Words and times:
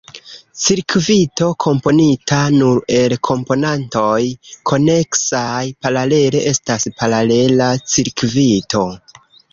Cirkvito 0.59 1.49
komponita 1.65 2.39
nur 2.55 2.79
el 3.01 3.15
komponantoj 3.29 4.23
koneksaj 4.71 5.61
paralele 5.87 6.45
estas 6.53 6.89
paralela 7.03 7.69
cirkvito. 7.95 8.87